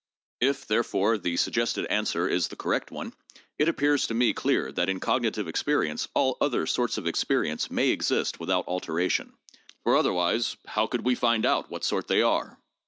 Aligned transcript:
If, 0.39 0.65
therefore, 0.65 1.19
the 1.19 1.37
suggested 1.37 1.85
answer 1.91 2.27
is 2.27 2.47
the 2.47 2.55
correct 2.55 2.89
one, 2.89 3.13
it 3.59 3.69
appears 3.69 4.07
to 4.07 4.15
me 4.15 4.33
clear 4.33 4.71
that 4.71 4.89
in 4.89 4.99
cognitive 4.99 5.47
experience 5.47 6.07
all 6.15 6.37
other 6.41 6.65
sorts 6.65 6.97
of 6.97 7.05
experience 7.05 7.69
may 7.69 7.89
exist 7.89 8.39
without 8.39 8.67
alteration; 8.67 9.35
for, 9.83 9.95
other 9.95 10.11
wise, 10.11 10.57
how 10.65 10.87
could 10.87 11.05
we 11.05 11.13
find 11.13 11.45
out 11.45 11.69
what 11.69 11.83
sort 11.83 12.07
they 12.07 12.23
are? 12.23 12.57